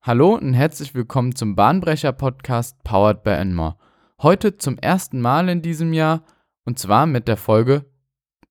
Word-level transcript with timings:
Hallo 0.00 0.36
und 0.36 0.54
herzlich 0.54 0.94
willkommen 0.94 1.34
zum 1.34 1.56
Bahnbrecher-Podcast 1.56 2.84
Powered 2.84 3.24
by 3.24 3.30
Enmore. 3.30 3.74
Heute 4.22 4.56
zum 4.56 4.78
ersten 4.78 5.20
Mal 5.20 5.48
in 5.48 5.60
diesem 5.60 5.92
Jahr 5.92 6.22
und 6.64 6.78
zwar 6.78 7.06
mit 7.06 7.26
der 7.26 7.36
Folge, 7.36 7.84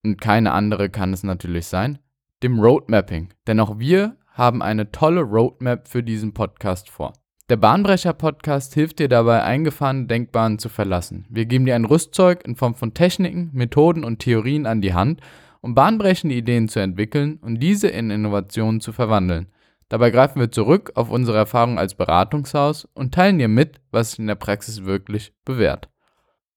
und 0.03 0.19
keine 0.19 0.51
andere 0.51 0.89
kann 0.89 1.13
es 1.13 1.23
natürlich 1.23 1.67
sein, 1.67 1.99
dem 2.43 2.59
Roadmapping. 2.59 3.29
Denn 3.47 3.61
auch 3.61 3.79
wir 3.79 4.17
haben 4.33 4.61
eine 4.61 4.91
tolle 4.91 5.21
Roadmap 5.21 5.87
für 5.87 6.03
diesen 6.03 6.33
Podcast 6.33 6.89
vor. 6.89 7.13
Der 7.49 7.57
Bahnbrecher-Podcast 7.57 8.73
hilft 8.73 8.99
dir 8.99 9.07
dabei, 9.07 9.41
eingefahrene 9.41 10.05
Denkbahnen 10.05 10.59
zu 10.59 10.67
verlassen. 10.67 11.25
Wir 11.29 11.45
geben 11.45 11.65
dir 11.65 11.75
ein 11.75 11.85
Rüstzeug 11.85 12.45
in 12.45 12.57
Form 12.57 12.75
von 12.75 12.93
Techniken, 12.93 13.51
Methoden 13.53 14.03
und 14.03 14.19
Theorien 14.19 14.65
an 14.65 14.81
die 14.81 14.93
Hand, 14.93 15.21
um 15.61 15.73
bahnbrechende 15.73 16.35
Ideen 16.35 16.67
zu 16.67 16.81
entwickeln 16.81 17.39
und 17.41 17.61
diese 17.63 17.87
in 17.87 18.11
Innovationen 18.11 18.81
zu 18.81 18.91
verwandeln. 18.91 19.47
Dabei 19.89 20.11
greifen 20.11 20.39
wir 20.39 20.51
zurück 20.51 20.91
auf 20.95 21.09
unsere 21.09 21.37
Erfahrung 21.37 21.79
als 21.79 21.95
Beratungshaus 21.95 22.87
und 22.93 23.13
teilen 23.13 23.39
dir 23.39 23.47
mit, 23.47 23.79
was 23.91 24.11
sich 24.11 24.19
in 24.19 24.27
der 24.27 24.35
Praxis 24.35 24.83
wirklich 24.83 25.33
bewährt. 25.45 25.89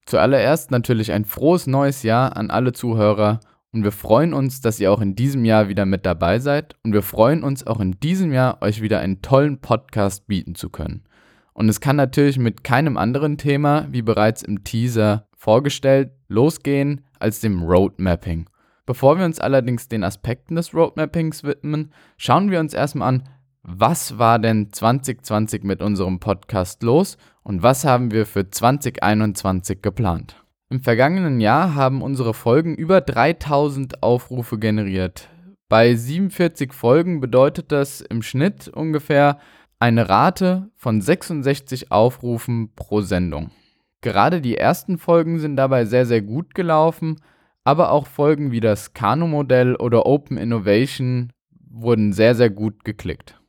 Zuallererst 0.06 0.72
natürlich 0.72 1.12
ein 1.12 1.24
frohes 1.24 1.69
neues 1.69 2.02
Jahr 2.02 2.36
an 2.36 2.50
alle 2.50 2.72
Zuhörer 2.72 3.38
und 3.72 3.84
wir 3.84 3.92
freuen 3.92 4.34
uns, 4.34 4.60
dass 4.60 4.80
ihr 4.80 4.91
auch 4.91 5.00
in 5.00 5.14
diesem 5.14 5.45
Jahr 5.45 5.69
wieder 5.69 5.86
mit 5.86 6.05
dabei 6.05 6.41
seid 6.41 6.74
und 6.82 6.92
wir 6.92 7.02
freuen 7.02 7.45
uns 7.45 7.64
auch 7.64 7.78
in 7.78 8.00
diesem 8.00 8.32
Jahr 8.32 8.60
euch 8.62 8.82
wieder 8.82 8.98
einen 8.98 9.22
tollen 9.22 9.60
Podcast 9.60 10.27
bieten 10.27 10.56
zu 10.56 10.69
können. 10.69 11.05
Und 11.52 11.69
es 11.69 11.80
kann 11.80 11.94
natürlich 11.94 12.38
mit 12.38 12.64
keinem 12.64 12.97
anderen 12.97 13.38
Thema, 13.38 13.86
wie 13.91 14.02
bereits 14.02 14.42
im 14.42 14.64
Teaser 14.64 15.28
vorgestellt, 15.36 16.10
losgehen 16.27 17.02
als 17.20 17.38
dem 17.38 17.62
Roadmapping. 17.62 18.49
Bevor 18.90 19.20
wir 19.20 19.24
uns 19.24 19.38
allerdings 19.38 19.86
den 19.86 20.02
Aspekten 20.02 20.56
des 20.56 20.74
Roadmappings 20.74 21.44
widmen, 21.44 21.92
schauen 22.16 22.50
wir 22.50 22.58
uns 22.58 22.74
erstmal 22.74 23.10
an, 23.10 23.28
was 23.62 24.18
war 24.18 24.40
denn 24.40 24.72
2020 24.72 25.62
mit 25.62 25.80
unserem 25.80 26.18
Podcast 26.18 26.82
los 26.82 27.16
und 27.44 27.62
was 27.62 27.84
haben 27.84 28.10
wir 28.10 28.27
für 28.27 28.50
2021 28.50 29.80
geplant. 29.80 30.42
Im 30.70 30.80
vergangenen 30.80 31.41
Jahr 31.41 31.77
haben 31.77 32.02
unsere 32.02 32.34
Folgen 32.34 32.74
über 32.74 33.00
3000 33.00 34.02
Aufrufe 34.02 34.58
generiert. 34.58 35.28
Bei 35.69 35.94
47 35.94 36.72
Folgen 36.72 37.20
bedeutet 37.20 37.70
das 37.70 38.00
im 38.00 38.22
Schnitt 38.22 38.66
ungefähr 38.66 39.38
eine 39.78 40.08
Rate 40.08 40.69
von 40.75 41.00
66 41.00 41.92
Aufrufen 41.92 42.75
pro 42.75 43.02
Sendung. 43.02 43.52
Gerade 44.00 44.41
die 44.41 44.56
ersten 44.56 44.98
Folgen 44.98 45.38
sind 45.38 45.54
dabei 45.54 45.84
sehr, 45.84 46.06
sehr 46.06 46.22
gut 46.22 46.56
gelaufen 46.56 47.20
aber 47.64 47.91
auch 47.91 48.06
Folgen 48.06 48.53
wie 48.53 48.61
das 48.61 48.94
Kano-Modell 48.94 49.77
oder 49.77 50.06
Open 50.06 50.36
Innovation 50.36 51.33
wurden 51.69 52.12
sehr, 52.12 52.34
sehr 52.34 52.50
gut 52.50 52.84
geklickt. 52.84 53.41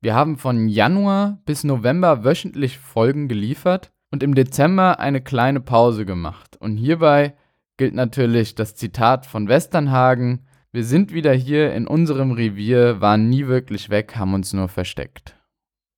Wir 0.00 0.14
haben 0.14 0.38
von 0.38 0.68
Januar 0.68 1.38
bis 1.44 1.64
November 1.64 2.24
wöchentlich 2.24 2.78
Folgen 2.78 3.28
geliefert 3.28 3.90
und 4.10 4.22
im 4.22 4.34
Dezember 4.34 5.00
eine 5.00 5.20
kleine 5.20 5.60
Pause 5.60 6.06
gemacht. 6.06 6.56
Und 6.60 6.76
hierbei 6.76 7.34
gilt 7.76 7.94
natürlich 7.94 8.54
das 8.54 8.74
Zitat 8.74 9.26
von 9.26 9.48
Westernhagen, 9.48 10.44
wir 10.70 10.84
sind 10.84 11.14
wieder 11.14 11.32
hier 11.32 11.72
in 11.72 11.86
unserem 11.86 12.30
Revier, 12.30 13.00
waren 13.00 13.30
nie 13.30 13.46
wirklich 13.46 13.88
weg, 13.88 14.16
haben 14.16 14.34
uns 14.34 14.52
nur 14.52 14.68
versteckt. 14.68 15.34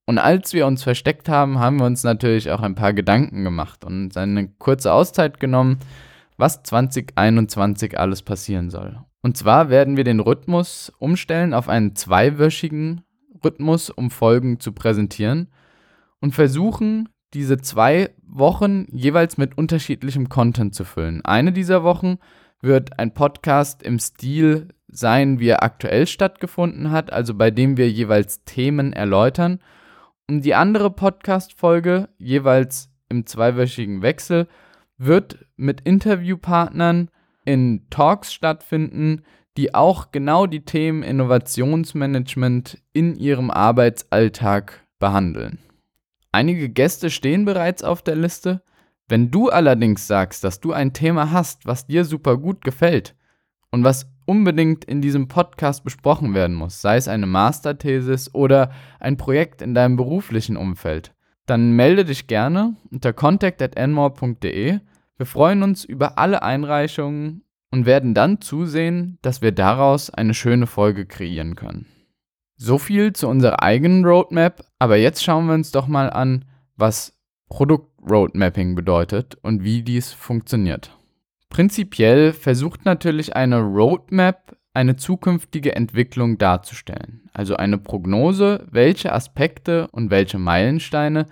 Und 0.06 0.19
als 0.19 0.53
wir 0.53 0.66
uns 0.66 0.84
versteckt 0.84 1.28
haben, 1.28 1.58
haben 1.58 1.81
wir 1.81 1.86
uns 1.86 2.05
natürlich 2.05 2.50
auch 2.53 2.61
ein 2.61 2.77
paar 2.77 2.92
Gedanken 2.92 3.42
gemacht 3.42 3.84
und 3.84 4.16
eine 4.16 4.48
kurze 4.58 4.92
Auszeit 4.92 5.41
genommen, 5.41 5.78
was 6.41 6.62
2021 6.62 7.98
alles 7.98 8.22
passieren 8.22 8.70
soll. 8.70 8.98
Und 9.22 9.36
zwar 9.36 9.69
werden 9.69 9.96
wir 9.96 10.05
den 10.05 10.20
Rhythmus 10.20 10.92
umstellen 10.98 11.55
auf 11.55 11.69
einen 11.69 11.94
zweiwöchigen 11.94 13.02
Rhythmus, 13.44 13.91
um 13.91 14.10
Folgen 14.10 14.60
zu 14.60 14.72
präsentieren 14.72 15.48
und 16.20 16.34
versuchen, 16.34 17.08
diese 17.34 17.58
zwei 17.58 18.10
Wochen 18.27 18.86
jeweils 18.91 19.38
mit 19.38 19.56
unterschiedlichem 19.56 20.28
Content 20.28 20.74
zu 20.74 20.84
füllen. 20.84 21.24
Eine 21.24 21.52
dieser 21.52 21.84
Wochen 21.84 22.19
wird 22.60 22.98
ein 22.98 23.15
Podcast 23.15 23.82
im 23.82 23.98
Stil 23.98 24.69
sein, 24.88 25.38
wie 25.38 25.48
er 25.48 25.62
aktuell 25.62 26.06
stattgefunden 26.06 26.91
hat, 26.91 27.12
also 27.12 27.34
bei 27.34 27.50
dem 27.50 27.76
wir 27.76 27.91
jeweils 27.91 28.44
Themen 28.44 28.92
erläutern. 28.92 29.60
Und 30.28 30.44
die 30.44 30.54
andere 30.54 30.91
Podcast-Folge 30.91 32.09
jeweils 32.19 32.91
im 33.09 33.26
zweiwöchigen 33.26 34.03
Wechsel 34.03 34.48
wird 34.98 35.47
mit 35.60 35.82
Interviewpartnern 35.82 37.10
in 37.44 37.87
Talks 37.91 38.32
stattfinden, 38.32 39.22
die 39.56 39.75
auch 39.75 40.12
genau 40.12 40.47
die 40.47 40.65
Themen 40.65 41.03
Innovationsmanagement 41.03 42.78
in 42.93 43.16
ihrem 43.16 43.50
Arbeitsalltag 43.50 44.87
behandeln. 44.98 45.59
Einige 46.32 46.69
Gäste 46.69 47.10
stehen 47.10 47.44
bereits 47.44 47.82
auf 47.82 48.03
der 48.03 48.15
Liste. 48.15 48.62
Wenn 49.09 49.31
du 49.31 49.48
allerdings 49.48 50.06
sagst, 50.06 50.44
dass 50.44 50.60
du 50.60 50.72
ein 50.72 50.93
Thema 50.93 51.32
hast, 51.32 51.66
was 51.66 51.87
dir 51.87 52.04
super 52.04 52.37
gut 52.37 52.62
gefällt 52.62 53.16
und 53.72 53.82
was 53.82 54.09
unbedingt 54.27 54.84
in 54.84 55.03
diesem 55.03 55.27
Podcast 55.27 55.82
besprochen 55.82 56.34
werden 56.34 56.54
muss, 56.54 56.81
sei 56.81 56.97
es 56.97 57.09
eine 57.09 57.27
Masterthesis 57.27 58.32
oder 58.32 58.71
ein 59.00 59.16
Projekt 59.16 59.60
in 59.60 59.75
deinem 59.75 59.97
beruflichen 59.97 60.56
Umfeld, 60.56 61.12
dann 61.47 61.72
melde 61.72 62.04
dich 62.04 62.28
gerne 62.28 62.77
unter 62.92 63.12
contact@enmore.de 63.12 64.78
wir 65.20 65.26
freuen 65.26 65.62
uns 65.62 65.84
über 65.84 66.16
alle 66.16 66.42
Einreichungen 66.42 67.44
und 67.70 67.84
werden 67.84 68.14
dann 68.14 68.41
zusehen, 68.41 69.19
dass 69.20 69.42
wir 69.42 69.53
daraus 69.53 70.08
eine 70.08 70.32
schöne 70.32 70.66
Folge 70.66 71.04
kreieren 71.04 71.56
können. 71.56 71.84
So 72.56 72.78
viel 72.78 73.12
zu 73.12 73.28
unserer 73.28 73.62
eigenen 73.62 74.06
Roadmap, 74.06 74.64
aber 74.78 74.97
jetzt 74.97 75.22
schauen 75.22 75.44
wir 75.44 75.53
uns 75.53 75.72
doch 75.72 75.88
mal 75.88 76.09
an, 76.09 76.47
was 76.76 77.20
Produkt-Roadmapping 77.50 78.75
bedeutet 78.75 79.36
und 79.42 79.62
wie 79.62 79.82
dies 79.82 80.10
funktioniert. 80.10 80.97
Prinzipiell 81.50 82.32
versucht 82.32 82.86
natürlich 82.86 83.36
eine 83.36 83.60
Roadmap 83.60 84.56
eine 84.72 84.97
zukünftige 84.97 85.76
Entwicklung 85.76 86.38
darzustellen, 86.38 87.28
also 87.34 87.56
eine 87.56 87.76
Prognose, 87.76 88.66
welche 88.70 89.12
Aspekte 89.12 89.88
und 89.88 90.10
welche 90.10 90.38
Meilensteine 90.38 91.26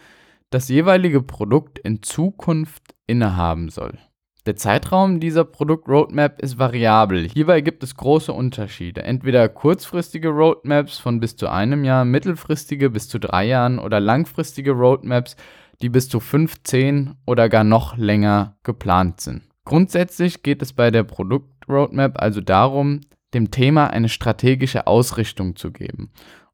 das 0.50 0.68
jeweilige 0.68 1.22
Produkt 1.22 1.78
in 1.78 2.02
Zukunft 2.02 2.97
innehaben 3.08 3.68
soll. 3.70 3.98
Der 4.46 4.56
Zeitraum 4.56 5.20
dieser 5.20 5.44
Produktroadmap 5.44 6.40
ist 6.40 6.58
variabel. 6.58 7.28
Hierbei 7.28 7.60
gibt 7.60 7.82
es 7.82 7.96
große 7.96 8.32
Unterschiede. 8.32 9.02
Entweder 9.02 9.48
kurzfristige 9.48 10.28
Roadmaps 10.28 10.98
von 10.98 11.20
bis 11.20 11.36
zu 11.36 11.48
einem 11.48 11.84
Jahr, 11.84 12.04
mittelfristige 12.04 12.88
bis 12.88 13.08
zu 13.08 13.18
drei 13.18 13.46
Jahren 13.46 13.78
oder 13.78 14.00
langfristige 14.00 14.70
Roadmaps, 14.70 15.36
die 15.82 15.88
bis 15.88 16.08
zu 16.08 16.20
15 16.20 17.16
oder 17.26 17.48
gar 17.48 17.64
noch 17.64 17.96
länger 17.96 18.56
geplant 18.62 19.20
sind. 19.20 19.42
Grundsätzlich 19.64 20.42
geht 20.42 20.62
es 20.62 20.72
bei 20.72 20.90
der 20.90 21.04
Produktroadmap 21.04 22.20
also 22.22 22.40
darum, 22.40 23.02
dem 23.34 23.50
Thema 23.50 23.88
eine 23.88 24.08
strategische 24.08 24.86
Ausrichtung 24.86 25.56
zu 25.56 25.72
geben 25.72 26.10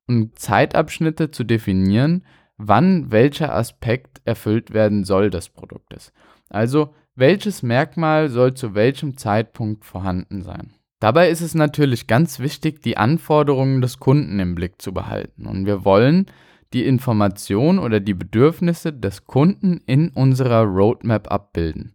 und 0.09 0.37
Zeitabschnitte 0.37 1.31
zu 1.31 1.45
definieren, 1.45 2.25
wann 2.57 3.11
welcher 3.11 3.55
Aspekt 3.55 4.21
erfüllt 4.25 4.73
werden 4.73 5.05
soll 5.05 5.31
des 5.31 5.49
Produktes. 5.49 6.13
Also 6.55 6.95
welches 7.17 7.63
Merkmal 7.63 8.29
soll 8.29 8.55
zu 8.55 8.75
welchem 8.75 9.17
Zeitpunkt 9.17 9.85
vorhanden 9.85 10.43
sein. 10.43 10.75
Dabei 11.01 11.29
ist 11.29 11.41
es 11.41 11.55
natürlich 11.55 12.07
ganz 12.07 12.39
wichtig, 12.39 12.81
die 12.81 12.97
Anforderungen 12.97 13.81
des 13.81 13.99
Kunden 13.99 14.41
im 14.41 14.55
Blick 14.55 14.81
zu 14.81 14.95
behalten. 14.95 15.47
Und 15.47 15.67
wir 15.67 15.85
wollen 15.85 16.27
die 16.73 16.87
Information 16.87 17.79
oder 17.79 18.01
die 18.01 18.15
Bedürfnisse 18.15 18.93
des 18.93 19.27
Kunden 19.27 19.81
in 19.87 20.09
unserer 20.09 20.63
Roadmap 20.63 21.31
abbilden. 21.31 21.95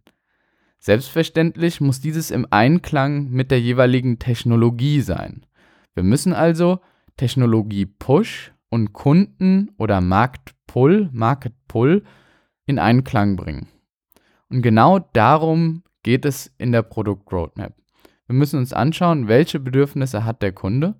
Selbstverständlich 0.78 1.80
muss 1.80 2.00
dieses 2.00 2.30
im 2.30 2.46
Einklang 2.50 3.30
mit 3.30 3.50
der 3.50 3.60
jeweiligen 3.60 4.18
Technologie 4.18 5.00
sein. 5.00 5.44
Wir 5.94 6.02
müssen 6.02 6.32
also 6.32 6.80
Technologie 7.16 7.84
Push 7.84 8.52
und 8.70 8.92
Kunden 8.92 9.72
oder 9.76 10.00
Markt 10.00 10.54
Pull, 10.66 11.10
Market 11.12 11.52
Pull 11.68 12.04
in 12.64 12.78
Einklang 12.78 13.36
bringen. 13.36 13.68
Und 14.50 14.62
genau 14.62 14.98
darum 14.98 15.82
geht 16.02 16.24
es 16.24 16.52
in 16.58 16.72
der 16.72 16.82
Produktroadmap. 16.82 17.74
Wir 18.26 18.34
müssen 18.34 18.58
uns 18.58 18.72
anschauen, 18.72 19.28
welche 19.28 19.60
Bedürfnisse 19.60 20.24
hat 20.24 20.42
der 20.42 20.52
Kunde 20.52 20.94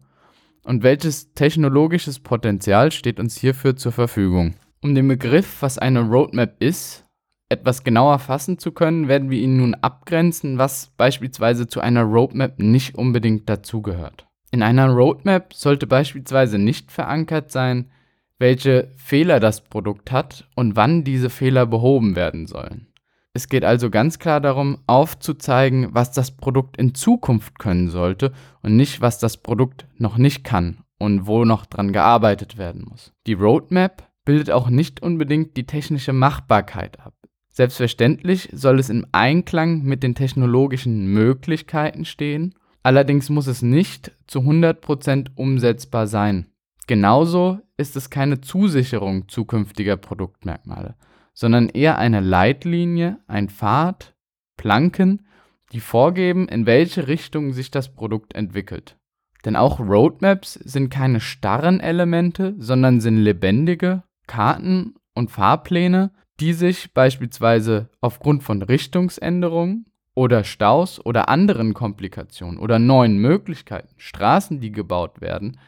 und 0.64 0.82
welches 0.82 1.32
technologisches 1.34 2.20
Potenzial 2.20 2.92
steht 2.92 3.20
uns 3.20 3.36
hierfür 3.36 3.76
zur 3.76 3.92
Verfügung. 3.92 4.54
Um 4.82 4.94
den 4.94 5.08
Begriff, 5.08 5.62
was 5.62 5.78
eine 5.78 6.00
Roadmap 6.00 6.56
ist, 6.62 7.04
etwas 7.48 7.82
genauer 7.82 8.20
fassen 8.20 8.58
zu 8.58 8.72
können, 8.72 9.08
werden 9.08 9.30
wir 9.30 9.40
ihn 9.40 9.56
nun 9.56 9.74
abgrenzen, 9.74 10.58
was 10.58 10.92
beispielsweise 10.96 11.66
zu 11.66 11.80
einer 11.80 12.04
Roadmap 12.04 12.58
nicht 12.58 12.94
unbedingt 12.94 13.48
dazugehört. 13.48 14.26
In 14.52 14.62
einer 14.62 14.88
Roadmap 14.88 15.52
sollte 15.54 15.86
beispielsweise 15.86 16.58
nicht 16.58 16.92
verankert 16.92 17.50
sein, 17.50 17.90
welche 18.38 18.90
Fehler 18.96 19.38
das 19.38 19.62
Produkt 19.62 20.10
hat 20.12 20.48
und 20.54 20.76
wann 20.76 21.04
diese 21.04 21.30
Fehler 21.30 21.66
behoben 21.66 22.16
werden 22.16 22.46
sollen. 22.46 22.86
Es 23.32 23.48
geht 23.48 23.64
also 23.64 23.90
ganz 23.90 24.18
klar 24.18 24.40
darum, 24.40 24.78
aufzuzeigen, 24.86 25.88
was 25.92 26.10
das 26.10 26.36
Produkt 26.36 26.76
in 26.76 26.94
Zukunft 26.94 27.58
können 27.58 27.88
sollte 27.88 28.32
und 28.62 28.76
nicht, 28.76 29.00
was 29.00 29.18
das 29.18 29.36
Produkt 29.36 29.86
noch 29.96 30.18
nicht 30.18 30.42
kann 30.42 30.78
und 30.98 31.26
wo 31.26 31.44
noch 31.44 31.64
dran 31.66 31.92
gearbeitet 31.92 32.58
werden 32.58 32.84
muss. 32.88 33.12
Die 33.26 33.34
Roadmap 33.34 34.08
bildet 34.24 34.50
auch 34.50 34.68
nicht 34.68 35.00
unbedingt 35.00 35.56
die 35.56 35.66
technische 35.66 36.12
Machbarkeit 36.12 37.00
ab. 37.00 37.14
Selbstverständlich 37.48 38.48
soll 38.52 38.78
es 38.78 38.90
im 38.90 39.06
Einklang 39.12 39.82
mit 39.82 40.02
den 40.02 40.14
technologischen 40.14 41.06
Möglichkeiten 41.06 42.04
stehen, 42.04 42.54
allerdings 42.82 43.28
muss 43.28 43.46
es 43.46 43.62
nicht 43.62 44.12
zu 44.26 44.40
100% 44.40 45.28
umsetzbar 45.34 46.06
sein. 46.06 46.46
Genauso 46.86 47.60
ist 47.76 47.96
es 47.96 48.10
keine 48.10 48.40
Zusicherung 48.40 49.28
zukünftiger 49.28 49.96
Produktmerkmale, 49.96 50.96
sondern 51.40 51.70
eher 51.70 51.96
eine 51.96 52.20
Leitlinie, 52.20 53.18
ein 53.26 53.48
Pfad, 53.48 54.14
Planken, 54.58 55.26
die 55.72 55.80
vorgeben, 55.80 56.46
in 56.48 56.66
welche 56.66 57.08
Richtung 57.08 57.54
sich 57.54 57.70
das 57.70 57.94
Produkt 57.94 58.34
entwickelt. 58.34 58.98
Denn 59.46 59.56
auch 59.56 59.80
Roadmaps 59.80 60.52
sind 60.52 60.90
keine 60.90 61.18
starren 61.18 61.80
Elemente, 61.80 62.54
sondern 62.58 63.00
sind 63.00 63.16
lebendige 63.16 64.02
Karten 64.26 64.96
und 65.14 65.30
Fahrpläne, 65.30 66.10
die 66.40 66.52
sich 66.52 66.92
beispielsweise 66.92 67.88
aufgrund 68.02 68.42
von 68.42 68.60
Richtungsänderungen 68.60 69.86
oder 70.14 70.44
Staus 70.44 71.02
oder 71.02 71.30
anderen 71.30 71.72
Komplikationen 71.72 72.58
oder 72.58 72.78
neuen 72.78 73.16
Möglichkeiten, 73.16 73.94
Straßen, 73.96 74.60
die 74.60 74.72
gebaut 74.72 75.22
werden, 75.22 75.58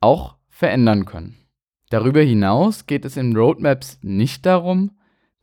auch 0.00 0.36
verändern 0.48 1.04
können. 1.04 1.36
Darüber 1.90 2.22
hinaus 2.22 2.86
geht 2.86 3.04
es 3.04 3.18
in 3.18 3.36
Roadmaps 3.36 3.98
nicht 4.00 4.46
darum, 4.46 4.92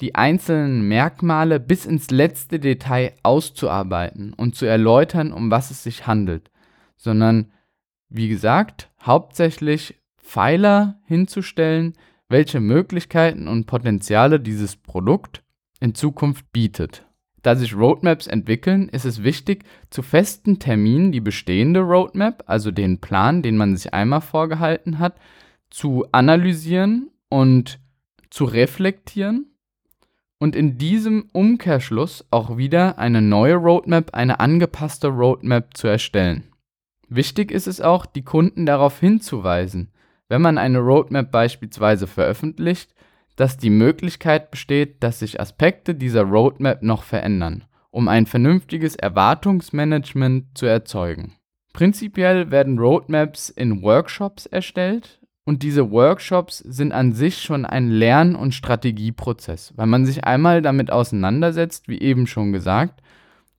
die 0.01 0.15
einzelnen 0.15 0.87
Merkmale 0.87 1.59
bis 1.59 1.85
ins 1.85 2.11
letzte 2.11 2.59
Detail 2.59 3.13
auszuarbeiten 3.23 4.33
und 4.33 4.55
zu 4.55 4.65
erläutern, 4.65 5.31
um 5.31 5.51
was 5.51 5.71
es 5.71 5.83
sich 5.83 6.05
handelt, 6.05 6.51
sondern 6.97 7.51
wie 8.09 8.27
gesagt, 8.27 8.91
hauptsächlich 9.01 9.95
Pfeiler 10.17 10.99
hinzustellen, 11.05 11.93
welche 12.27 12.59
Möglichkeiten 12.59 13.47
und 13.47 13.67
Potenziale 13.67 14.39
dieses 14.39 14.75
Produkt 14.75 15.43
in 15.79 15.95
Zukunft 15.95 16.51
bietet. 16.51 17.05
Da 17.41 17.55
sich 17.55 17.75
Roadmaps 17.75 18.25
entwickeln, 18.25 18.89
ist 18.89 19.05
es 19.05 19.23
wichtig, 19.23 19.65
zu 19.91 20.01
festen 20.01 20.57
Terminen 20.57 21.11
die 21.11 21.21
bestehende 21.21 21.81
Roadmap, 21.81 22.43
also 22.47 22.71
den 22.71 22.99
Plan, 22.99 23.43
den 23.43 23.55
man 23.55 23.77
sich 23.77 23.93
einmal 23.93 24.21
vorgehalten 24.21 24.97
hat, 24.97 25.15
zu 25.69 26.05
analysieren 26.11 27.11
und 27.29 27.79
zu 28.31 28.45
reflektieren 28.45 29.54
und 30.39 30.55
in 30.55 30.77
diesem 30.77 31.29
Umkehrschluss 31.31 32.25
auch 32.31 32.57
wieder 32.57 32.97
eine 32.99 33.21
neue 33.21 33.55
Roadmap, 33.55 34.13
eine 34.13 34.39
angepasste 34.39 35.07
Roadmap 35.07 35.75
zu 35.75 35.87
erstellen. 35.87 36.43
Wichtig 37.07 37.51
ist 37.51 37.67
es 37.67 37.81
auch, 37.81 38.05
die 38.05 38.23
Kunden 38.23 38.65
darauf 38.65 38.99
hinzuweisen, 38.99 39.91
wenn 40.27 40.41
man 40.41 40.57
eine 40.57 40.79
Roadmap 40.79 41.31
beispielsweise 41.31 42.07
veröffentlicht, 42.07 42.93
dass 43.35 43.57
die 43.57 43.69
Möglichkeit 43.69 44.51
besteht, 44.51 45.03
dass 45.03 45.19
sich 45.19 45.39
Aspekte 45.39 45.93
dieser 45.93 46.23
Roadmap 46.23 46.81
noch 46.81 47.03
verändern, 47.03 47.65
um 47.91 48.07
ein 48.07 48.25
vernünftiges 48.25 48.95
Erwartungsmanagement 48.95 50.57
zu 50.57 50.65
erzeugen. 50.65 51.33
Prinzipiell 51.73 52.51
werden 52.51 52.79
Roadmaps 52.79 53.49
in 53.49 53.81
Workshops 53.81 54.45
erstellt 54.45 55.19
und 55.45 55.61
diese 55.61 55.91
Workshops 55.91 56.57
sind 56.57 56.91
an 56.91 57.13
sich 57.13 57.41
schon 57.41 57.65
ein 57.65 57.89
Lern- 57.89 58.35
und 58.35 58.53
Strategieprozess, 58.53 59.73
weil 59.77 59.85
man 59.85 60.05
sich 60.05 60.23
einmal 60.25 60.63
damit 60.63 60.91
auseinandersetzt, 60.91 61.87
wie 61.87 62.01
eben 62.01 62.25
schon 62.25 62.51
gesagt, 62.51 63.01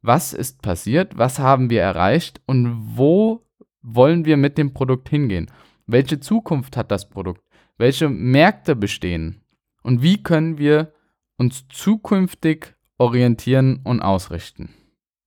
was 0.03 0.33
ist 0.33 0.63
passiert, 0.63 1.17
was 1.17 1.39
haben 1.39 1.71
wir 1.71 1.83
erreicht 1.83 2.41
und 2.47 2.97
wo 2.97 3.47
wollen 3.83 4.25
wir 4.25 4.37
mit 4.37 4.59
dem 4.59 4.75
Produkt 4.75 5.09
hingehen. 5.09 5.51
Welche 5.87 6.19
Zukunft 6.19 6.77
hat 6.77 6.91
das 6.91 7.09
Produkt? 7.09 7.43
Welche 7.79 8.09
Märkte 8.09 8.75
bestehen? 8.75 9.43
Und 9.83 10.03
wie 10.03 10.21
können 10.21 10.59
wir 10.59 10.93
uns 11.37 11.69
zukünftig 11.69 12.75
orientieren 12.99 13.81
und 13.85 14.03
ausrichten? 14.03 14.71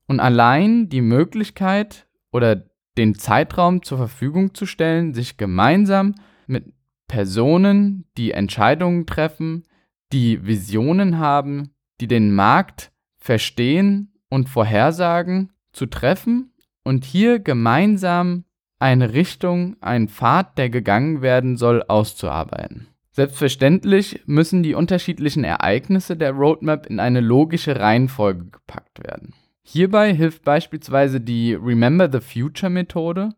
Und 0.08 0.20
allein 0.20 0.90
die 0.90 1.02
Möglichkeit 1.02 2.08
oder 2.32 2.66
den 2.98 3.16
Zeitraum 3.16 3.84
zur 3.84 3.98
Verfügung 3.98 4.54
zu 4.54 4.66
stellen, 4.66 5.14
sich 5.14 5.38
gemeinsam 5.38 6.16
mit 6.50 6.74
Personen, 7.08 8.06
die 8.18 8.32
Entscheidungen 8.32 9.06
treffen, 9.06 9.64
die 10.12 10.46
Visionen 10.46 11.18
haben, 11.18 11.72
die 12.02 12.08
den 12.08 12.34
Markt 12.34 12.92
verstehen 13.18 14.14
und 14.30 14.50
vorhersagen, 14.50 15.52
zu 15.72 15.86
treffen 15.86 16.52
und 16.84 17.06
hier 17.06 17.40
gemeinsam 17.40 18.46
eine 18.80 19.14
Richtung, 19.14 19.76
einen 19.82 20.08
Pfad, 20.08 20.58
der 20.58 20.70
gegangen 20.70 21.22
werden 21.22 21.58
soll, 21.58 21.84
auszuarbeiten. 21.84 22.88
Selbstverständlich 23.12 24.22
müssen 24.26 24.64
die 24.64 24.76
unterschiedlichen 24.76 25.44
Ereignisse 25.44 26.16
der 26.16 26.32
Roadmap 26.32 26.86
in 26.88 27.00
eine 27.00 27.20
logische 27.20 27.80
Reihenfolge 27.80 28.46
gepackt 28.46 29.04
werden. 29.04 29.34
Hierbei 29.62 30.16
hilft 30.16 30.44
beispielsweise 30.44 31.20
die 31.20 31.54
Remember 31.54 32.10
the 32.12 32.22
Future 32.22 32.70
Methode, 32.70 33.30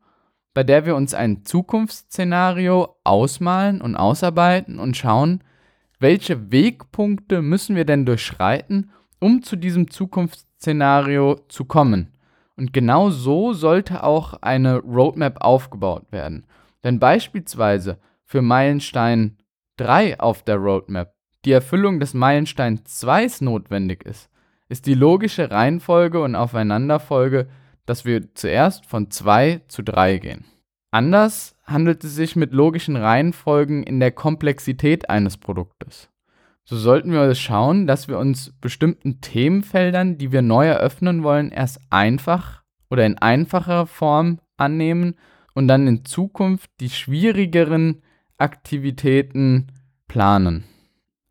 bei 0.53 0.63
der 0.63 0.86
wir 0.86 0.95
uns 0.95 1.13
ein 1.13 1.45
Zukunftsszenario 1.45 2.95
ausmalen 3.03 3.81
und 3.81 3.95
ausarbeiten 3.95 4.80
und 4.80 4.98
schauen, 4.98 5.44
welche 6.00 6.51
Wegpunkte 6.51 7.42
müssen 7.42 7.75
wir 7.75 7.86
denn 7.86 8.06
durchschreiten, 8.06 8.92
um 9.19 9.44
zu 9.44 9.56
diesem 9.56 9.89
Zukunftsszenario 9.89 11.39
zu 11.48 11.65
kommen. 11.65 12.13
Und 12.57 12.74
genau 12.74 13.09
so 13.12 13.53
sollte 13.53 14.03
auch 14.03 14.33
eine 14.42 14.77
Roadmap 14.80 15.42
aufgebaut 15.42 16.07
werden. 16.12 16.45
Wenn 16.81 17.00
beispielsweise 17.00 18.00
für 18.25 18.42
Meilenstein 18.42 19.38
3 19.77 20.19
auf 20.19 20.44
der 20.44 20.57
Roadmap 20.57 21.13
die 21.45 21.51
Erfüllung 21.51 22.00
des 22.00 22.13
Meilenstein 22.13 22.86
2 22.86 23.27
notwendig 23.42 24.03
ist, 24.03 24.30
ist 24.69 24.86
die 24.86 24.94
logische 24.94 25.51
Reihenfolge 25.51 26.21
und 26.21 26.36
Aufeinanderfolge, 26.36 27.48
dass 27.86 28.06
wir 28.06 28.33
zuerst 28.36 28.86
von 28.86 29.12
2 29.12 29.62
zu 29.68 29.83
3 29.83 30.18
gehen. 30.18 30.45
Anders 30.92 31.56
handelt 31.63 32.04
es 32.04 32.16
sich 32.16 32.36
mit 32.36 32.51
logischen 32.51 32.95
Reihenfolgen 32.95 33.83
in 33.83 34.00
der 34.00 34.12
Komplexität 34.12 35.10
eines 35.10 35.38
Produktes. 35.38 36.10
So 36.63 36.78
sollten 36.78 37.12
wir 37.12 37.33
schauen, 37.36 37.88
dass 37.88 38.07
wir 38.07 38.18
uns 38.19 38.54
bestimmten 38.62 39.22
Themenfeldern, 39.22 40.18
die 40.18 40.31
wir 40.31 40.42
neu 40.42 40.68
eröffnen 40.68 41.24
wollen, 41.24 41.51
erst 41.51 41.80
einfach 41.89 42.62
oder 42.89 43.06
in 43.06 43.18
einfacher 43.18 43.88
Form 43.88 44.39
annehmen 44.57 45.16
und 45.54 45.68
dann 45.68 45.88
in 45.88 46.06
Zukunft 46.06 46.69
die 46.80 46.89
schwierigeren 46.89 48.01
Aktivitäten 48.38 49.68
planen. 50.07 50.66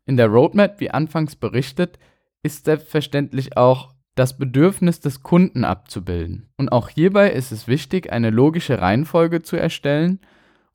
In 0.05 0.17
der 0.17 0.27
Roadmap, 0.27 0.79
wie 0.79 0.91
anfangs 0.91 1.35
berichtet, 1.35 1.99
ist 2.43 2.65
selbstverständlich 2.65 3.57
auch 3.57 3.93
das 4.21 4.37
Bedürfnis 4.37 4.99
des 4.99 5.23
Kunden 5.23 5.65
abzubilden. 5.65 6.47
Und 6.55 6.71
auch 6.71 6.89
hierbei 6.89 7.31
ist 7.31 7.51
es 7.51 7.67
wichtig, 7.67 8.13
eine 8.13 8.29
logische 8.29 8.79
Reihenfolge 8.79 9.41
zu 9.41 9.55
erstellen 9.55 10.19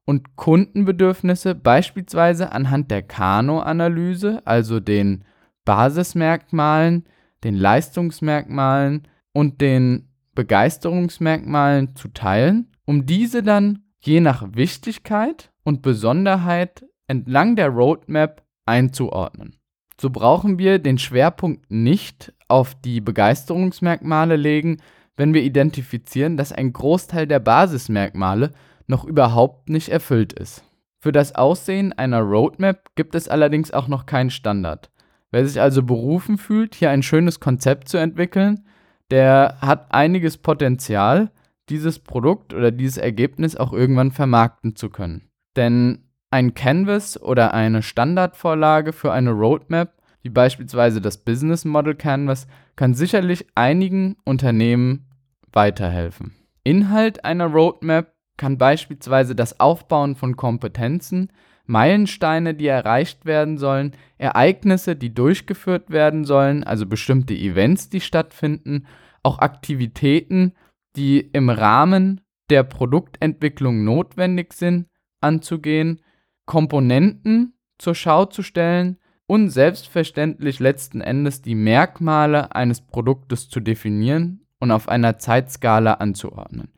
und 0.04 0.34
Kundenbedürfnisse 0.34 1.54
beispielsweise 1.54 2.50
anhand 2.50 2.90
der 2.90 3.02
Kano-Analyse, 3.02 4.44
also 4.44 4.80
den 4.80 5.22
Basismerkmalen, 5.64 7.04
den 7.44 7.54
Leistungsmerkmalen 7.54 9.06
und 9.32 9.60
den 9.60 10.08
Begeisterungsmerkmalen 10.34 11.94
zu 11.94 12.08
teilen, 12.08 12.72
um 12.84 13.06
diese 13.06 13.44
dann 13.44 13.84
je 14.00 14.18
nach 14.18 14.56
Wichtigkeit 14.56 15.52
und 15.62 15.82
Besonderheit 15.82 16.84
entlang 17.06 17.54
der 17.54 17.68
Roadmap 17.68 18.42
einzuordnen. 18.64 19.54
So 20.00 20.10
brauchen 20.10 20.58
wir 20.58 20.78
den 20.78 20.98
Schwerpunkt 20.98 21.70
nicht 21.70 22.32
auf 22.48 22.74
die 22.74 23.00
Begeisterungsmerkmale 23.00 24.36
legen, 24.36 24.78
wenn 25.16 25.32
wir 25.32 25.42
identifizieren, 25.42 26.36
dass 26.36 26.52
ein 26.52 26.72
Großteil 26.72 27.26
der 27.26 27.40
Basismerkmale 27.40 28.52
noch 28.86 29.04
überhaupt 29.04 29.70
nicht 29.70 29.88
erfüllt 29.88 30.32
ist. 30.32 30.62
Für 30.98 31.12
das 31.12 31.34
Aussehen 31.34 31.92
einer 31.92 32.20
Roadmap 32.20 32.94
gibt 32.94 33.14
es 33.14 33.28
allerdings 33.28 33.70
auch 33.70 33.88
noch 33.88 34.06
keinen 34.06 34.30
Standard. 34.30 34.90
Wer 35.30 35.46
sich 35.46 35.60
also 35.60 35.82
berufen 35.82 36.38
fühlt, 36.38 36.74
hier 36.74 36.90
ein 36.90 37.02
schönes 37.02 37.40
Konzept 37.40 37.88
zu 37.88 37.96
entwickeln, 37.96 38.64
der 39.10 39.58
hat 39.60 39.92
einiges 39.92 40.36
Potenzial, 40.36 41.30
dieses 41.68 41.98
Produkt 41.98 42.54
oder 42.54 42.70
dieses 42.70 42.96
Ergebnis 42.96 43.56
auch 43.56 43.72
irgendwann 43.72 44.12
vermarkten 44.12 44.76
zu 44.76 44.88
können. 44.88 45.28
Denn 45.56 46.05
ein 46.30 46.54
Canvas 46.54 47.20
oder 47.20 47.54
eine 47.54 47.82
Standardvorlage 47.82 48.92
für 48.92 49.12
eine 49.12 49.30
Roadmap, 49.30 49.94
wie 50.22 50.30
beispielsweise 50.30 51.00
das 51.00 51.18
Business 51.18 51.64
Model 51.64 51.94
Canvas, 51.94 52.46
kann 52.74 52.94
sicherlich 52.94 53.46
einigen 53.54 54.16
Unternehmen 54.24 55.06
weiterhelfen. 55.52 56.34
Inhalt 56.64 57.24
einer 57.24 57.46
Roadmap 57.46 58.12
kann 58.36 58.58
beispielsweise 58.58 59.34
das 59.34 59.60
Aufbauen 59.60 60.14
von 60.16 60.36
Kompetenzen, 60.36 61.32
Meilensteine, 61.64 62.54
die 62.54 62.66
erreicht 62.66 63.24
werden 63.24 63.58
sollen, 63.58 63.92
Ereignisse, 64.18 64.94
die 64.94 65.12
durchgeführt 65.12 65.90
werden 65.90 66.24
sollen, 66.24 66.64
also 66.64 66.86
bestimmte 66.86 67.34
Events, 67.34 67.88
die 67.88 68.00
stattfinden, 68.00 68.86
auch 69.22 69.40
Aktivitäten, 69.40 70.52
die 70.96 71.20
im 71.20 71.50
Rahmen 71.50 72.20
der 72.50 72.62
Produktentwicklung 72.62 73.84
notwendig 73.84 74.52
sind, 74.52 74.86
anzugehen, 75.20 76.00
Komponenten 76.46 77.54
zur 77.78 77.94
Schau 77.94 78.24
zu 78.24 78.42
stellen 78.42 78.98
und 79.26 79.50
selbstverständlich 79.50 80.60
letzten 80.60 81.00
Endes 81.00 81.42
die 81.42 81.54
Merkmale 81.54 82.54
eines 82.54 82.80
Produktes 82.80 83.48
zu 83.48 83.60
definieren 83.60 84.46
und 84.60 84.70
auf 84.70 84.88
einer 84.88 85.18
Zeitskala 85.18 85.94
anzuordnen. 85.94 86.72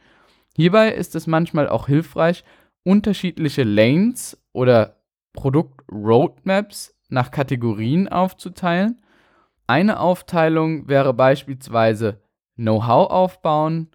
Hierbei 0.56 0.92
ist 0.92 1.14
es 1.14 1.26
manchmal 1.26 1.68
auch 1.68 1.86
hilfreich, 1.86 2.42
unterschiedliche 2.82 3.62
Lanes 3.62 4.42
oder 4.52 4.96
Produktroadmaps 5.34 6.96
nach 7.10 7.30
Kategorien 7.30 8.08
aufzuteilen. 8.08 9.02
Eine 9.66 10.00
Aufteilung 10.00 10.88
wäre 10.88 11.14
beispielsweise 11.14 12.22
Know-how 12.56 13.10
aufbauen, 13.10 13.90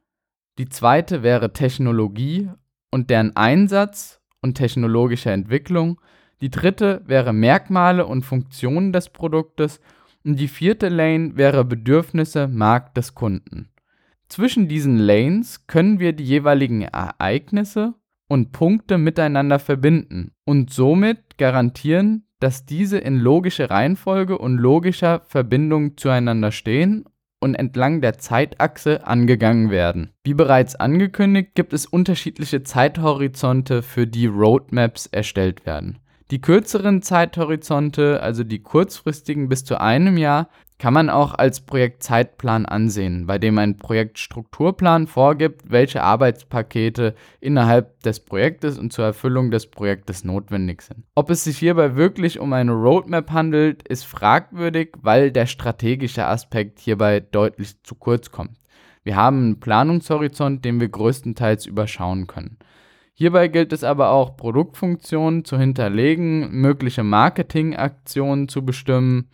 die 0.60 0.70
zweite 0.70 1.24
wäre 1.24 1.52
Technologie 1.52 2.50
und 2.92 3.10
deren 3.10 3.36
Einsatz 3.36 4.22
und 4.44 4.56
technologische 4.56 5.32
Entwicklung, 5.32 6.00
die 6.42 6.52
dritte 6.52 7.02
wäre 7.06 7.34
Merkmale 7.34 8.06
und 8.06 8.24
Funktionen 8.24 8.94
des 8.94 9.10
Produktes 9.10 9.80
und 10.24 10.40
die 10.40 10.48
vierte 10.48 10.90
Lane 10.90 11.36
wäre 11.36 11.66
Bedürfnisse, 11.66 12.48
Markt 12.48 12.98
des 12.98 13.16
Kunden. 13.16 13.70
Zwischen 14.28 14.68
diesen 14.68 14.98
Lanes 14.98 15.68
können 15.68 16.00
wir 16.00 16.14
die 16.14 16.26
jeweiligen 16.26 16.82
Ereignisse 16.82 17.94
und 18.28 18.52
Punkte 18.52 18.98
miteinander 18.98 19.60
verbinden 19.60 20.32
und 20.44 20.72
somit 20.72 21.38
garantieren, 21.38 22.26
dass 22.40 22.66
diese 22.66 22.98
in 22.98 23.20
logischer 23.20 23.70
Reihenfolge 23.70 24.38
und 24.38 24.58
logischer 24.58 25.22
Verbindung 25.28 25.98
zueinander 25.98 26.52
stehen 26.52 27.06
und 27.44 27.56
entlang 27.56 28.00
der 28.00 28.18
Zeitachse 28.18 29.06
angegangen 29.06 29.70
werden. 29.70 30.14
Wie 30.24 30.34
bereits 30.34 30.76
angekündigt, 30.76 31.56
gibt 31.56 31.74
es 31.74 31.86
unterschiedliche 31.86 32.64
Zeithorizonte, 32.64 33.84
für 33.84 34.08
die 34.08 34.28
Roadmaps 34.28 35.08
erstellt 35.08 35.66
werden. 35.66 36.00
Die 36.32 36.40
kürzeren 36.40 37.02
Zeithorizonte, 37.02 38.24
also 38.24 38.46
die 38.46 38.64
kurzfristigen 38.64 39.50
bis 39.50 39.66
zu 39.66 39.80
einem 39.80 40.18
Jahr, 40.18 40.48
kann 40.78 40.94
man 40.94 41.10
auch 41.10 41.34
als 41.34 41.62
Projektzeitplan 41.62 42.66
ansehen, 42.66 43.26
bei 43.26 43.38
dem 43.38 43.58
ein 43.58 43.78
Projektstrukturplan 43.78 45.08
vorgibt, 45.08 45.72
welche 45.72 46.04
Arbeitspakete 46.04 47.16
innerhalb 47.40 48.02
des 48.02 48.20
Projektes 48.20 48.78
und 48.78 48.92
zur 48.92 49.06
Erfüllung 49.06 49.52
des 49.52 49.68
Projektes 49.68 50.24
notwendig 50.24 50.82
sind. 50.82 51.04
Ob 51.16 51.30
es 51.30 51.44
sich 51.44 51.58
hierbei 51.58 51.96
wirklich 51.96 52.40
um 52.40 52.54
eine 52.54 52.74
Roadmap 52.74 53.32
handelt, 53.32 53.88
ist 53.88 54.06
fragwürdig, 54.06 54.94
weil 55.02 55.32
der 55.32 55.46
strategische 55.46 56.26
Aspekt 56.26 56.80
hierbei 56.80 57.20
deutlich 57.20 57.82
zu 57.84 57.96
kurz 57.96 58.32
kommt. 58.32 58.58
Wir 59.04 59.16
haben 59.16 59.38
einen 59.38 59.60
Planungshorizont, 59.60 60.64
den 60.64 60.80
wir 60.80 60.88
größtenteils 60.88 61.66
überschauen 61.66 62.28
können. 62.28 62.58
Hierbei 63.16 63.48
gilt 63.48 63.74
es 63.74 63.84
aber 63.84 64.10
auch, 64.10 64.38
Produktfunktionen 64.38 65.46
zu 65.46 65.60
hinterlegen, 65.60 66.52
mögliche 66.52 67.04
Marketingaktionen 67.04 68.48
zu 68.48 68.66
bestimmen, 68.66 69.30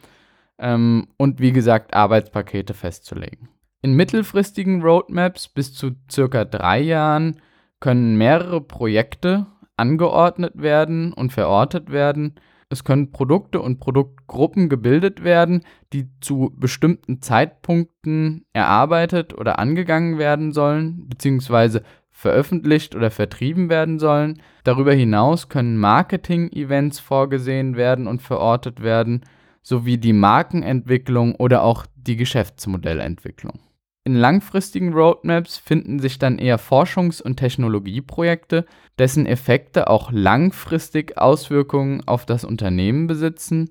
ähm, 0.59 1.07
und 1.17 1.39
wie 1.39 1.51
gesagt 1.51 1.93
Arbeitspakete 1.93 2.73
festzulegen. 2.73 3.49
In 3.81 3.93
mittelfristigen 3.93 4.81
Roadmaps 4.81 5.47
bis 5.47 5.73
zu 5.73 5.91
circa 6.11 6.43
drei 6.45 6.81
Jahren 6.81 7.41
können 7.79 8.17
mehrere 8.17 8.59
Projekte 8.61 9.47
angeordnet 9.77 10.53
werden 10.55 11.13
und 11.13 11.31
verortet 11.31 11.89
werden. 11.89 12.35
Es 12.69 12.83
können 12.83 13.11
Produkte 13.11 13.61
und 13.61 13.79
Produktgruppen 13.79 14.67
gebildet 14.69 15.23
werden, 15.23 15.63
die 15.93 16.09
zu 16.19 16.53
bestimmten 16.55 17.21
Zeitpunkten 17.21 18.45
erarbeitet 18.53 19.33
oder 19.33 19.57
angegangen 19.57 20.19
werden 20.19 20.51
sollen, 20.51 21.07
beziehungsweise 21.07 21.81
veröffentlicht 22.11 22.95
oder 22.95 23.11
vertrieben 23.11 23.69
werden 23.69 23.97
sollen. 23.97 24.41
Darüber 24.65 24.93
hinaus 24.93 25.47
können 25.47 25.77
Marketing-Events 25.77 26.99
vorgesehen 26.99 27.77
werden 27.77 28.07
und 28.07 28.21
verortet 28.21 28.83
werden 28.83 29.23
sowie 29.69 29.99
die 29.99 30.13
Markenentwicklung 30.13 31.35
oder 31.35 31.61
auch 31.63 31.85
die 31.95 32.15
Geschäftsmodellentwicklung. 32.15 33.59
In 34.03 34.15
langfristigen 34.15 34.93
Roadmaps 34.93 35.59
finden 35.59 35.99
sich 35.99 36.17
dann 36.17 36.39
eher 36.39 36.57
Forschungs- 36.57 37.21
und 37.21 37.37
Technologieprojekte, 37.37 38.65
dessen 38.97 39.27
Effekte 39.27 39.87
auch 39.87 40.11
langfristig 40.11 41.19
Auswirkungen 41.19 42.01
auf 42.07 42.25
das 42.25 42.43
Unternehmen 42.43 43.05
besitzen. 43.05 43.69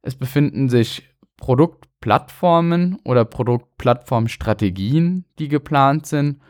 Es 0.00 0.14
befinden 0.14 0.70
sich 0.70 1.02
Produktplattformen 1.36 2.98
oder 3.04 3.26
Produktplattformstrategien, 3.26 5.26
die 5.38 5.48
geplant 5.48 6.06
sind, 6.06 6.40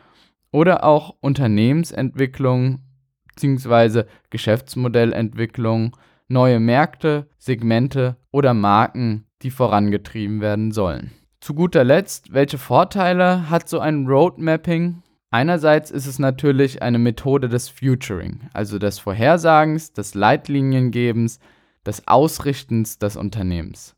oder 0.51 0.85
auch 0.85 1.17
Unternehmensentwicklung 1.19 2.79
bzw. 3.27 4.05
Geschäftsmodellentwicklung, 4.29 5.97
neue 6.27 6.59
Märkte, 6.59 7.29
Segmente 7.37 8.17
oder 8.31 8.53
Marken, 8.53 9.27
die 9.41 9.51
vorangetrieben 9.51 10.41
werden 10.41 10.71
sollen. 10.71 11.11
Zu 11.39 11.53
guter 11.53 11.83
Letzt, 11.83 12.33
welche 12.33 12.57
Vorteile 12.57 13.49
hat 13.49 13.69
so 13.69 13.79
ein 13.79 14.07
Roadmapping? 14.07 15.03
Einerseits 15.29 15.91
ist 15.91 16.07
es 16.07 16.17
natürlich 16.17 16.81
eine 16.81 16.97
Methode 16.97 17.49
des 17.49 17.69
Futuring, 17.69 18.49
also 18.53 18.79
des 18.79 18.99
Vorhersagens, 18.99 19.93
des 19.93 20.15
Leitliniengebens, 20.15 21.39
des 21.85 22.07
Ausrichtens 22.07 22.97
des 22.97 23.15
Unternehmens. 23.15 23.95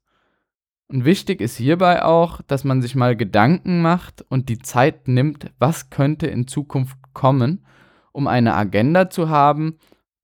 Und 0.89 1.05
wichtig 1.05 1.41
ist 1.41 1.57
hierbei 1.57 2.03
auch, 2.03 2.41
dass 2.41 2.63
man 2.63 2.81
sich 2.81 2.95
mal 2.95 3.15
Gedanken 3.15 3.81
macht 3.81 4.23
und 4.29 4.49
die 4.49 4.59
Zeit 4.59 5.07
nimmt, 5.07 5.51
was 5.59 5.89
könnte 5.89 6.27
in 6.27 6.47
Zukunft 6.47 6.97
kommen, 7.13 7.65
um 8.13 8.27
eine 8.27 8.55
Agenda 8.55 9.09
zu 9.09 9.29
haben 9.29 9.77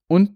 und 0.07 0.31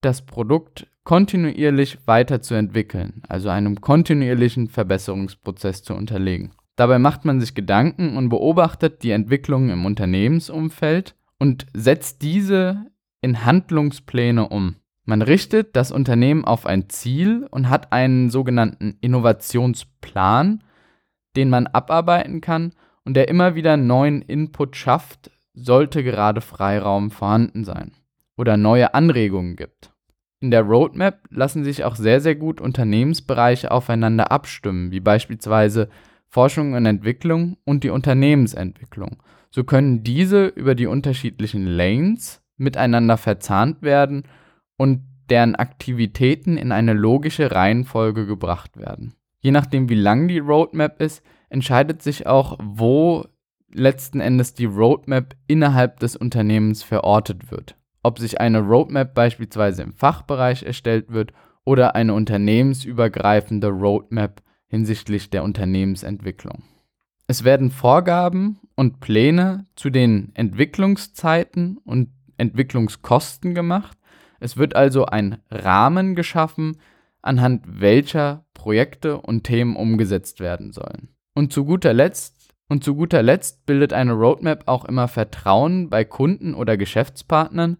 das 0.00 0.22
Produkt 0.22 0.86
kontinuierlich 1.04 1.98
weiterzuentwickeln, 2.06 3.22
also 3.28 3.48
einem 3.48 3.80
kontinuierlichen 3.80 4.68
Verbesserungsprozess 4.68 5.82
zu 5.82 5.94
unterlegen. 5.94 6.52
Dabei 6.76 6.98
macht 6.98 7.24
man 7.24 7.40
sich 7.40 7.54
Gedanken 7.54 8.16
und 8.16 8.28
beobachtet 8.28 9.02
die 9.02 9.10
Entwicklungen 9.10 9.70
im 9.70 9.84
Unternehmensumfeld 9.84 11.14
und 11.38 11.66
setzt 11.74 12.22
diese 12.22 12.86
in 13.20 13.44
Handlungspläne 13.44 14.48
um. 14.48 14.76
Man 15.04 15.22
richtet 15.22 15.74
das 15.74 15.90
Unternehmen 15.90 16.44
auf 16.44 16.64
ein 16.64 16.88
Ziel 16.88 17.46
und 17.50 17.68
hat 17.68 17.92
einen 17.92 18.30
sogenannten 18.30 18.96
Innovationsplan, 19.00 20.62
den 21.36 21.50
man 21.50 21.66
abarbeiten 21.66 22.40
kann 22.40 22.72
und 23.04 23.14
der 23.14 23.28
immer 23.28 23.54
wieder 23.54 23.76
neuen 23.76 24.22
Input 24.22 24.76
schafft, 24.76 25.30
sollte 25.54 26.04
gerade 26.04 26.40
Freiraum 26.40 27.10
vorhanden 27.10 27.64
sein 27.64 27.92
oder 28.36 28.56
neue 28.56 28.94
Anregungen 28.94 29.56
gibt. 29.56 29.91
In 30.42 30.50
der 30.50 30.62
Roadmap 30.62 31.20
lassen 31.30 31.62
sich 31.62 31.84
auch 31.84 31.94
sehr, 31.94 32.20
sehr 32.20 32.34
gut 32.34 32.60
Unternehmensbereiche 32.60 33.70
aufeinander 33.70 34.32
abstimmen, 34.32 34.90
wie 34.90 34.98
beispielsweise 34.98 35.88
Forschung 36.26 36.72
und 36.72 36.84
Entwicklung 36.84 37.58
und 37.64 37.84
die 37.84 37.90
Unternehmensentwicklung. 37.90 39.22
So 39.50 39.62
können 39.62 40.02
diese 40.02 40.46
über 40.46 40.74
die 40.74 40.88
unterschiedlichen 40.88 41.64
Lanes 41.64 42.42
miteinander 42.56 43.18
verzahnt 43.18 43.82
werden 43.82 44.24
und 44.76 45.02
deren 45.30 45.54
Aktivitäten 45.54 46.56
in 46.56 46.72
eine 46.72 46.92
logische 46.92 47.52
Reihenfolge 47.52 48.26
gebracht 48.26 48.76
werden. 48.76 49.14
Je 49.38 49.52
nachdem, 49.52 49.88
wie 49.88 49.94
lang 49.94 50.26
die 50.26 50.40
Roadmap 50.40 51.00
ist, 51.00 51.22
entscheidet 51.50 52.02
sich 52.02 52.26
auch, 52.26 52.58
wo 52.60 53.26
letzten 53.72 54.18
Endes 54.18 54.54
die 54.54 54.64
Roadmap 54.64 55.36
innerhalb 55.46 56.00
des 56.00 56.16
Unternehmens 56.16 56.82
verortet 56.82 57.52
wird 57.52 57.76
ob 58.02 58.18
sich 58.18 58.40
eine 58.40 58.60
Roadmap 58.60 59.14
beispielsweise 59.14 59.82
im 59.82 59.94
Fachbereich 59.94 60.62
erstellt 60.62 61.12
wird 61.12 61.32
oder 61.64 61.94
eine 61.94 62.14
unternehmensübergreifende 62.14 63.68
Roadmap 63.68 64.42
hinsichtlich 64.66 65.30
der 65.30 65.44
Unternehmensentwicklung. 65.44 66.62
Es 67.26 67.44
werden 67.44 67.70
Vorgaben 67.70 68.58
und 68.74 69.00
Pläne 69.00 69.66
zu 69.76 69.90
den 69.90 70.32
Entwicklungszeiten 70.34 71.78
und 71.78 72.10
Entwicklungskosten 72.36 73.54
gemacht. 73.54 73.96
Es 74.40 74.56
wird 74.56 74.74
also 74.74 75.06
ein 75.06 75.38
Rahmen 75.50 76.14
geschaffen, 76.14 76.78
anhand 77.20 77.64
welcher 77.66 78.44
Projekte 78.54 79.18
und 79.18 79.44
Themen 79.44 79.76
umgesetzt 79.76 80.40
werden 80.40 80.72
sollen. 80.72 81.08
Und 81.34 81.52
zu 81.52 81.64
guter 81.64 81.92
Letzt 81.92 82.52
und 82.68 82.82
zu 82.82 82.96
guter 82.96 83.22
Letzt 83.22 83.66
bildet 83.66 83.92
eine 83.92 84.12
Roadmap 84.12 84.64
auch 84.66 84.84
immer 84.84 85.06
Vertrauen 85.06 85.88
bei 85.88 86.04
Kunden 86.04 86.54
oder 86.54 86.76
Geschäftspartnern, 86.76 87.76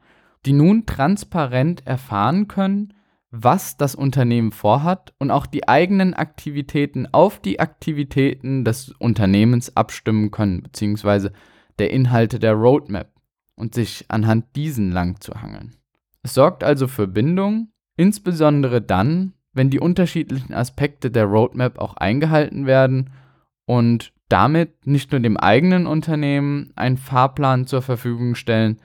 die 0.47 0.53
nun 0.53 0.87
transparent 0.87 1.87
erfahren 1.87 2.49
können, 2.49 2.95
was 3.31 3.79
das 3.79 3.95
Unternehmen 3.95 4.53
vorhat 4.53 5.15
und 5.19 5.31
auch 5.31 5.47
die 5.47 5.67
eigenen 5.67 6.13
Aktivitäten 6.13 7.09
auf 7.13 7.41
die 7.41 7.61
Aktivitäten 7.61 8.65
des 8.65 8.91
Unternehmens 8.99 9.77
abstimmen 9.77 10.31
können, 10.31 10.63
beziehungsweise 10.63 11.33
der 11.79 11.91
Inhalte 11.91 12.39
der 12.39 12.53
Roadmap 12.53 13.11
und 13.55 13.75
sich 13.75 14.05
anhand 14.09 14.55
diesen 14.55 14.93
lang 14.93 15.21
zu 15.21 15.41
hangeln. 15.41 15.77
Es 16.23 16.35
sorgt 16.35 16.63
also 16.63 16.89
für 16.89 17.09
Bindung, 17.09 17.69
insbesondere 17.97 18.83
dann, 18.83 19.33
wenn 19.55 19.71
die 19.71 19.81
unterschiedlichen 19.81 20.53
Aspekte 20.53 21.11
der 21.11 21.25
Roadmap 21.25 21.79
auch 21.79 21.95
eingehalten 21.95 22.67
werden 22.67 23.11
und 23.65 24.13
damit 24.29 24.87
nicht 24.87 25.11
nur 25.13 25.21
dem 25.21 25.37
eigenen 25.37 25.87
Unternehmen 25.87 26.73
einen 26.77 26.97
Fahrplan 26.99 27.67
zur 27.67 27.83
Verfügung 27.83 28.35
stellen, 28.35 28.79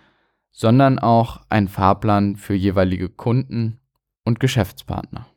sondern 0.58 0.98
auch 0.98 1.42
einen 1.50 1.68
Fahrplan 1.68 2.36
für 2.36 2.56
jeweilige 2.56 3.10
Kunden 3.10 3.80
und 4.26 4.40
Geschäftspartner. 4.40 5.28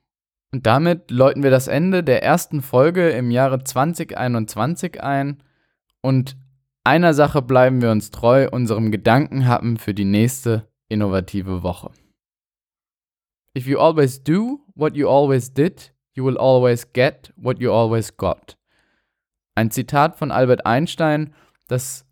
Und 0.50 0.64
damit 0.64 1.10
läuten 1.10 1.42
wir 1.42 1.50
das 1.50 1.68
Ende 1.68 2.02
der 2.02 2.22
ersten 2.22 2.62
Folge 2.62 3.10
im 3.10 3.30
Jahre 3.30 3.62
2021 3.62 5.02
ein 5.02 5.42
und 6.00 6.38
einer 6.84 7.12
Sache 7.12 7.42
bleiben 7.42 7.82
wir 7.82 7.90
uns 7.90 8.10
treu, 8.10 8.48
unserem 8.50 8.90
Gedankenhappen 8.90 9.76
für 9.76 9.92
die 9.92 10.06
nächste 10.06 10.66
innovative 10.88 11.62
Woche. 11.62 11.90
If 13.54 13.66
you 13.66 13.78
always 13.78 14.24
do 14.24 14.60
what 14.74 14.96
you 14.96 15.06
always 15.06 15.52
did, 15.52 15.92
you 16.14 16.24
will 16.24 16.38
always 16.38 16.94
get 16.94 17.34
what 17.36 17.60
you 17.60 17.70
always 17.70 18.16
got. 18.16 18.56
Ein 19.54 19.70
Zitat 19.70 20.16
von 20.16 20.32
Albert 20.32 20.64
Einstein, 20.64 21.34
das 21.68 22.06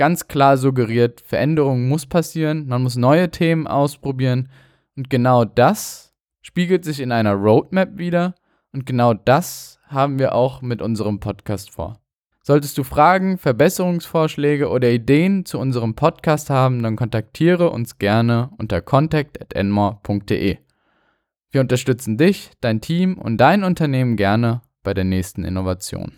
ganz 0.00 0.28
klar 0.28 0.56
suggeriert, 0.56 1.20
Veränderung 1.26 1.86
muss 1.86 2.06
passieren, 2.06 2.66
man 2.66 2.82
muss 2.82 2.96
neue 2.96 3.30
Themen 3.30 3.66
ausprobieren 3.66 4.48
und 4.96 5.10
genau 5.10 5.44
das 5.44 6.14
spiegelt 6.40 6.86
sich 6.86 7.00
in 7.00 7.12
einer 7.12 7.34
Roadmap 7.34 7.98
wieder 7.98 8.34
und 8.72 8.86
genau 8.86 9.12
das 9.12 9.78
haben 9.84 10.18
wir 10.18 10.34
auch 10.34 10.62
mit 10.62 10.80
unserem 10.80 11.20
Podcast 11.20 11.70
vor. 11.70 12.00
Solltest 12.42 12.78
du 12.78 12.82
Fragen, 12.82 13.36
Verbesserungsvorschläge 13.36 14.70
oder 14.70 14.88
Ideen 14.88 15.44
zu 15.44 15.58
unserem 15.58 15.94
Podcast 15.94 16.48
haben, 16.48 16.82
dann 16.82 16.96
kontaktiere 16.96 17.68
uns 17.68 17.98
gerne 17.98 18.48
unter 18.56 18.80
contact@enmore.de. 18.80 20.56
Wir 21.50 21.60
unterstützen 21.60 22.16
dich, 22.16 22.52
dein 22.62 22.80
Team 22.80 23.18
und 23.18 23.36
dein 23.36 23.64
Unternehmen 23.64 24.16
gerne 24.16 24.62
bei 24.82 24.94
der 24.94 25.04
nächsten 25.04 25.44
Innovation. 25.44 26.12